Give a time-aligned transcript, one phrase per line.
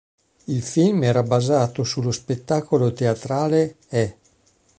[0.45, 4.15] Il film era basato sullo spettacolo teatrale "Eh!